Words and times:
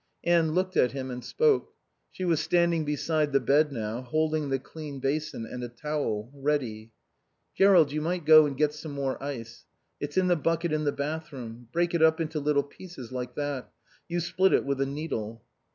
Anne 0.23 0.53
looked 0.53 0.75
at 0.75 0.93
him 0.93 1.11
and 1.11 1.23
spoke. 1.23 1.73
She 2.11 2.25
was 2.25 2.39
standing 2.39 2.85
beside 2.85 3.33
the 3.33 3.39
bed 3.39 3.71
now, 3.71 4.01
holding 4.01 4.49
the 4.49 4.57
clean 4.57 4.97
basin 4.99 5.45
and 5.45 5.63
a 5.63 5.69
towel, 5.69 6.31
ready. 6.33 6.91
"Jerrold, 7.55 7.91
you 7.91 8.01
might 8.01 8.25
go 8.25 8.47
and 8.47 8.57
get 8.57 8.73
some 8.73 8.93
more 8.93 9.21
ice. 9.21 9.63
It's 9.99 10.17
in 10.17 10.25
the 10.27 10.35
bucket 10.35 10.73
in 10.73 10.85
the 10.85 10.91
bath 10.91 11.31
room. 11.31 11.67
Break 11.71 11.93
it 11.93 12.01
up 12.01 12.19
into 12.19 12.39
little 12.39 12.63
pieces, 12.63 13.11
like 13.11 13.35
that. 13.35 13.71
You 14.09 14.21
split 14.21 14.53
it 14.53 14.65
with 14.65 14.81
a 14.81 14.87
needle." 14.87 15.43